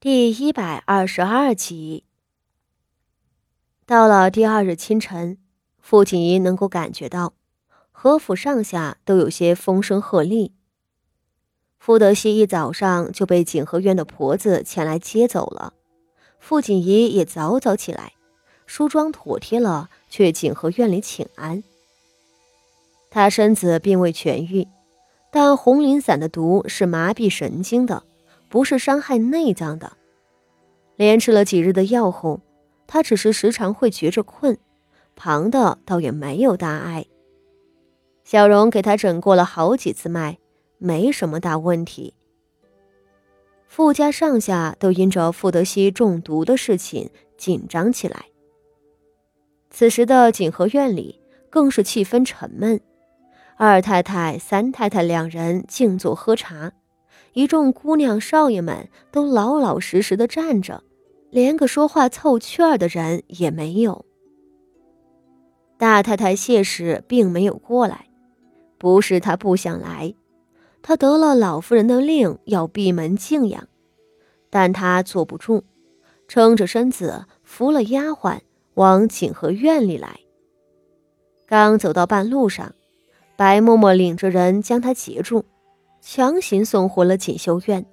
[0.00, 2.04] 第一百二十二集。
[3.84, 5.38] 到了第二日清晨，
[5.80, 7.32] 傅锦仪能够感觉到
[7.90, 10.52] 何府上下都有些风声鹤唳。
[11.80, 15.74] 傅德熙一早上就被景和院的婆子前来接走了，
[16.38, 18.12] 傅锦仪也早早起来，
[18.66, 21.64] 梳妆妥帖了，去景和院里请安。
[23.10, 24.68] 他身子并未痊愈，
[25.32, 28.04] 但红磷散的毒是麻痹神经的。
[28.48, 29.92] 不是伤害内脏的，
[30.96, 32.40] 连吃了几日的药后，
[32.86, 34.56] 他只是时常会觉着困，
[35.14, 37.04] 旁的倒也没有大碍。
[38.24, 40.38] 小荣给他诊过了好几次脉，
[40.78, 42.14] 没什么大问题。
[43.66, 48.24] 傅家上下都因着傅德熙中毒的事情紧张起来。
[49.70, 51.20] 此时的景和院里
[51.50, 52.80] 更是气氛沉闷，
[53.56, 56.72] 二太太、三太太两人静坐喝茶。
[57.32, 60.82] 一众姑娘少爷们都老老实实的站着，
[61.30, 64.04] 连个说话凑趣儿的人也没有。
[65.76, 68.06] 大太太谢氏并没有过来，
[68.78, 70.14] 不是她不想来，
[70.82, 73.68] 她得了老夫人的令要闭门静养，
[74.50, 75.62] 但她坐不住，
[76.26, 78.40] 撑着身子扶了丫鬟
[78.74, 80.18] 往景和院里来。
[81.46, 82.74] 刚走到半路上，
[83.36, 85.44] 白嬷嬷领着人将她截住。
[86.10, 87.84] 强行送回了锦绣院，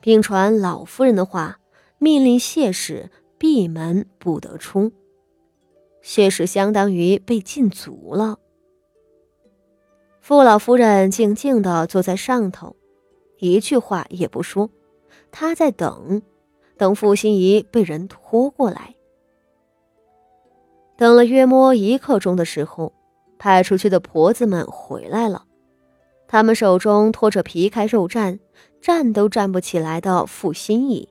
[0.00, 1.60] 并传老夫人的话，
[1.98, 4.92] 命令谢氏闭门不得出。
[6.00, 8.38] 谢氏相当于被禁足了。
[10.22, 12.76] 傅老夫人静静的坐在上头，
[13.38, 14.70] 一句话也不说。
[15.30, 16.22] 她在等，
[16.78, 18.94] 等傅心怡被人拖过来。
[20.96, 22.94] 等了约摸一刻钟的时候，
[23.38, 25.44] 派出去的婆子们回来了。
[26.32, 28.38] 他们手中拖着皮开肉绽、
[28.80, 31.08] 站都站不起来的傅心怡，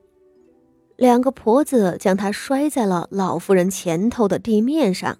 [0.96, 5.18] 两个婆子将她摔在了老夫人前头的地面上，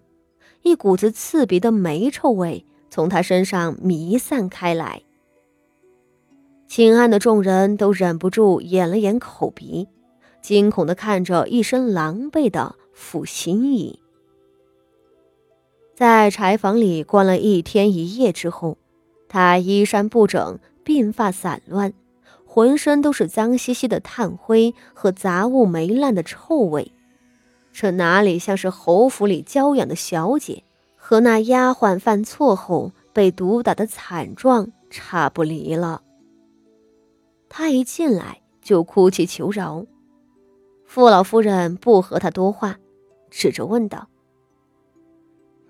[0.63, 5.03] 一股子刺鼻的霉臭味从她身上弥散开来。
[6.67, 9.87] 请安的众人都忍不住掩了掩口鼻，
[10.41, 14.01] 惊恐地看着一身狼狈的傅心怡。
[15.95, 18.79] 在柴房里关了一天一夜之后。
[19.33, 21.93] 他衣衫不整，鬓发散乱，
[22.45, 26.91] 浑身都是脏兮兮的炭灰和杂物霉烂的臭味，
[27.73, 30.65] 这哪里像是侯府里娇养的小姐
[30.97, 36.03] 和那丫鬟犯错后被毒打的惨状差不离了。
[37.49, 39.87] 他一进来就哭泣求饶，
[40.87, 42.81] 傅老夫人不和他多话，
[43.31, 44.09] 指着问道：“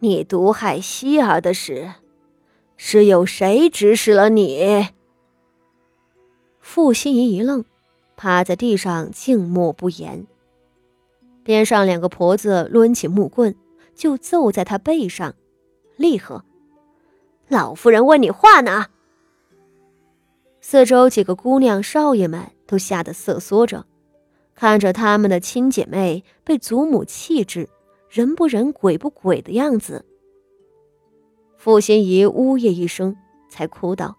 [0.00, 1.92] 你毒害希儿的事。”
[2.82, 4.88] 是有谁指使了你？
[6.60, 7.62] 傅心怡一愣，
[8.16, 10.26] 趴在地上静默不言。
[11.44, 13.54] 边上两个婆子抡起木棍
[13.94, 15.34] 就揍在他背上，
[15.96, 16.42] 厉喝
[17.48, 18.86] ：“老夫人问你话呢！”
[20.62, 23.84] 四周几个姑娘少爷们都吓得瑟缩着，
[24.54, 27.68] 看着他们的亲姐妹被祖母弃置，
[28.08, 30.06] 人不人鬼不鬼的样子。
[31.60, 33.14] 傅心怡呜咽一声，
[33.50, 34.16] 才哭道：“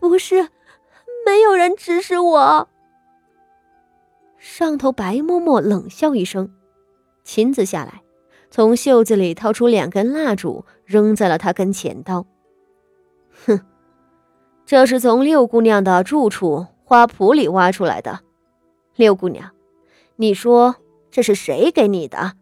[0.00, 0.48] 不是，
[1.26, 2.68] 没有人指使我。”
[4.38, 6.50] 上头白嬷嬷冷笑一声，
[7.22, 8.00] 亲自下来，
[8.50, 12.24] 从袖子里掏出两根蜡烛，扔在了他跟前，道
[13.44, 13.60] ：“哼，
[14.64, 18.20] 这是从六姑娘的住处花圃里挖出来的。
[18.96, 19.50] 六姑娘，
[20.16, 20.76] 你说
[21.10, 22.32] 这是谁给你的？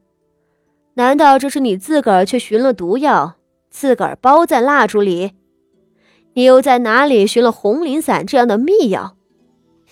[0.95, 3.35] 难道这是你自个儿去寻了毒药？”
[3.71, 5.35] 自个儿包在蜡烛里，
[6.35, 9.17] 你又在哪里寻了红磷散这样的秘药？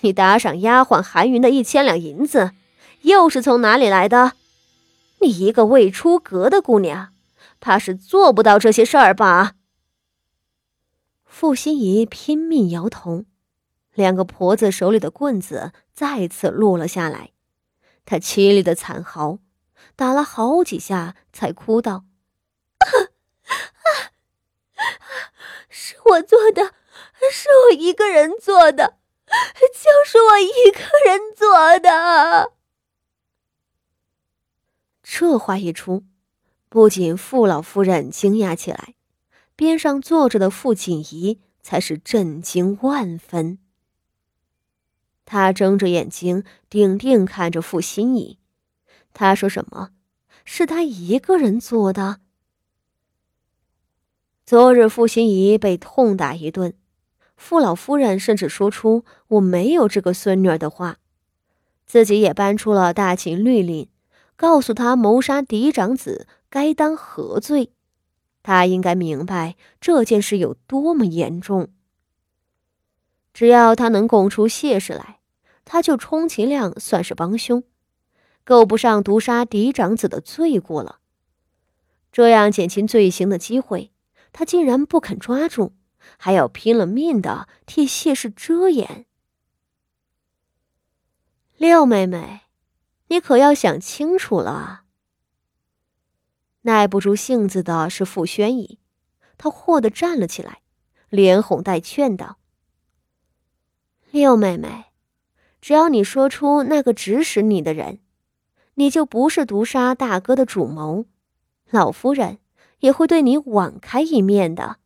[0.01, 2.53] 你打赏丫鬟韩云的一千两银子，
[3.03, 4.33] 又是从哪里来的？
[5.21, 7.13] 你一个未出阁的姑娘，
[7.61, 9.55] 怕是做不到这些事儿吧？
[11.25, 13.25] 傅心怡拼命摇头，
[13.95, 17.31] 两个婆子手里的棍子再次落了下来，
[18.05, 19.39] 她凄厉的惨嚎，
[19.97, 22.05] 打了好几下才哭道。
[25.69, 26.75] 是我做的，
[27.31, 28.97] 是我一个人做的，
[29.27, 32.53] 就是我一个人做的。
[35.03, 36.05] 这话一出，
[36.69, 38.95] 不仅傅老夫人惊讶起来，
[39.55, 43.59] 边上坐着的傅锦仪才是震惊万分。
[45.25, 48.39] 他睁着眼睛，定定看着傅心怡，
[49.13, 49.91] 他说：“什么？
[50.45, 52.21] 是他一个人做的？”
[54.47, 56.73] 昨日傅心怡被痛打一顿，
[57.37, 60.99] 傅老夫人甚至说出“我没有这个孙女儿”的话，
[61.85, 63.89] 自己也搬出了大秦律令，
[64.37, 67.73] 告诉他谋杀嫡长子该当何罪。
[68.45, 71.71] 他应该明白这件事有多么严重。
[73.35, 75.19] 只要他能供出谢氏来，
[75.65, 77.65] 他就充其量算是帮凶，
[78.45, 81.01] 够不上毒杀嫡长子的罪过了。
[82.13, 83.91] 这样减轻罪行的机会，
[84.39, 85.73] 他竟然不肯抓住，
[86.19, 89.07] 还要拼了命的替谢氏遮掩。
[91.57, 92.43] 六妹妹，
[93.07, 94.83] 你可要想清楚了。
[96.61, 98.79] 耐不住性子的是傅宣仪，
[99.39, 100.61] 他霍地站了起来，
[101.09, 102.37] 连哄带劝道
[104.13, 104.85] ：“六妹妹，
[105.63, 108.01] 只要你说出那个指使你的人，
[108.75, 111.07] 你就不是毒杀大哥的主谋，
[111.71, 112.39] 老夫人
[112.81, 114.77] 也会对你网开一面的。”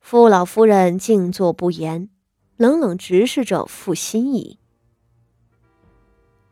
[0.00, 2.10] 傅老夫人静坐不言。
[2.56, 4.60] 冷冷直视着傅心怡。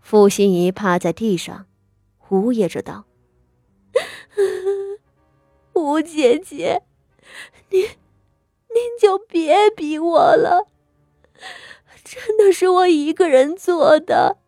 [0.00, 1.66] 傅心怡趴在地上，
[2.30, 3.04] 呜咽着道
[5.74, 6.82] ：“吴姐姐，
[7.70, 10.66] 您，您就别逼我了，
[12.02, 14.38] 真的是我一个人做的。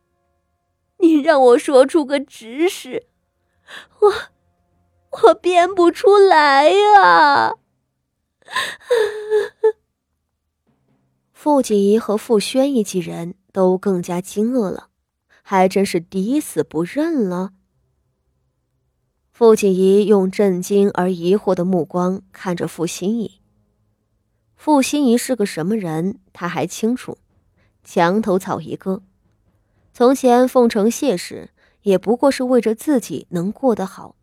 [0.98, 3.06] 您让我说出个指使，
[4.00, 4.12] 我，
[5.22, 7.55] 我编不出来呀。”
[11.32, 14.88] 傅锦仪和傅宣仪几人都更加惊愕了，
[15.43, 17.52] 还真是抵死不认了。
[19.31, 23.40] 傅锦仪用震惊而疑惑的目光看着傅心怡。
[24.56, 27.19] 傅心怡是个什么人，他还清楚，
[27.82, 29.02] 墙头草一个。
[29.93, 31.50] 从前奉承谢氏，
[31.82, 34.17] 也不过是为着自己能过得好。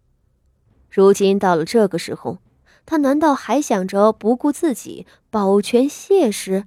[0.91, 2.39] 如今到了这个时候，
[2.85, 6.65] 他难道还想着不顾自己保全谢氏？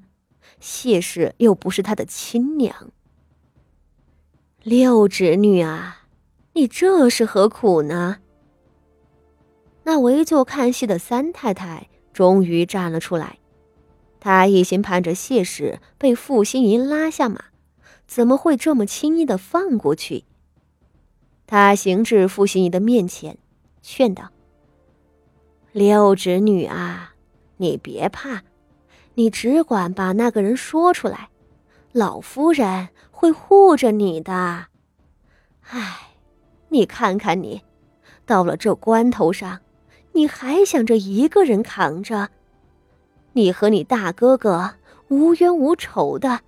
[0.60, 2.90] 谢氏又不是他的亲娘，
[4.62, 6.06] 六侄女啊，
[6.54, 8.18] 你这是何苦呢？
[9.82, 13.38] 那围坐看戏的三太太终于站了出来，
[14.18, 17.44] 她一心盼着谢氏被傅心怡拉下马，
[18.06, 20.24] 怎么会这么轻易的放过去？
[21.46, 23.36] 她行至傅心怡的面前，
[23.86, 24.30] 劝道
[25.72, 27.12] ：“六侄女啊，
[27.58, 28.42] 你别怕。”
[29.16, 31.28] 你只管把那个人说出来，
[31.92, 34.66] 老夫人会护着你的。
[35.60, 36.16] 唉，
[36.70, 37.62] 你看看你，
[38.26, 39.60] 到了这关头上，
[40.12, 42.30] 你还想着一个人扛着？
[43.34, 44.74] 你和你大哥哥
[45.06, 46.40] 无冤无仇的，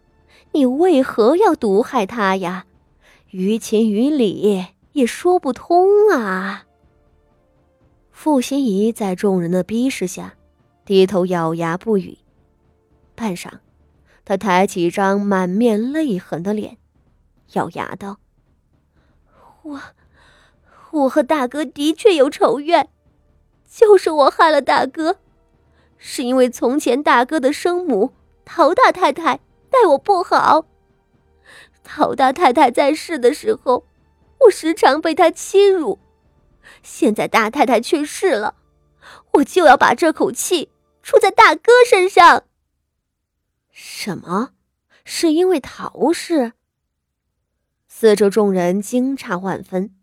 [0.50, 2.66] 你为何要毒害他呀？
[3.30, 6.65] 于情于理也说不通啊！
[8.26, 10.34] 傅心怡在众人的逼视下，
[10.84, 12.18] 低头咬牙不语。
[13.14, 13.48] 半晌，
[14.24, 16.76] 他抬起一张满面泪痕的脸，
[17.52, 18.18] 咬牙道
[19.62, 19.80] ：“我，
[20.90, 22.88] 我和大哥的确有仇怨，
[23.70, 25.18] 就是我害了大哥，
[25.96, 28.10] 是因为从前大哥的生母
[28.44, 29.36] 陶大太太
[29.70, 30.66] 待我不好。
[31.84, 33.84] 陶大太太在世的时候，
[34.40, 36.00] 我时常被她欺辱，
[36.82, 38.54] 现在大太太去世了，
[39.32, 40.70] 我就要把这口气
[41.02, 42.44] 出在大哥身上。”
[43.70, 44.50] 什么？
[45.04, 46.52] 是因为陶氏？
[47.88, 49.94] 四周众人惊诧万分，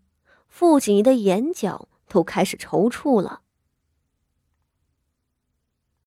[0.48, 3.42] 傅锦仪的眼角都开始抽搐了。